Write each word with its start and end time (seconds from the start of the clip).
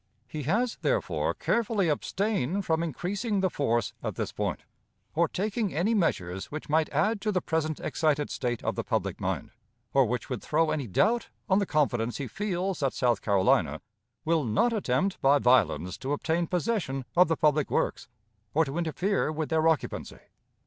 He 0.27 0.41
has, 0.49 0.79
therefore, 0.81 1.35
carefully 1.35 1.87
abstained 1.87 2.65
from 2.65 2.81
increasing 2.81 3.41
the 3.41 3.51
force 3.51 3.93
at 4.01 4.15
this 4.15 4.31
point, 4.31 4.61
or 5.13 5.27
taking 5.27 5.75
any 5.75 5.93
measures 5.93 6.47
which 6.49 6.67
might 6.69 6.89
add 6.89 7.21
to 7.21 7.31
the 7.31 7.39
present 7.39 7.79
excited 7.79 8.31
state 8.31 8.63
of 8.63 8.73
the 8.73 8.83
public 8.83 9.19
mind, 9.21 9.51
or 9.93 10.07
which 10.07 10.27
would 10.27 10.41
throw 10.41 10.71
any 10.71 10.87
doubt 10.87 11.29
on 11.47 11.59
the 11.59 11.67
confidence 11.67 12.17
he 12.17 12.25
feels 12.27 12.79
that 12.79 12.93
South 12.93 13.21
Carolina 13.21 13.79
will 14.25 14.43
not 14.43 14.73
attempt 14.73 15.21
by 15.21 15.37
violence 15.37 15.99
to 15.99 16.13
obtain 16.13 16.47
possession 16.47 17.05
of 17.15 17.27
the 17.27 17.37
public 17.37 17.69
works, 17.69 18.07
or 18.55 18.65
to 18.65 18.79
interfere 18.79 19.31
with 19.31 19.49
their 19.49 19.67
occupancy. 19.67 20.17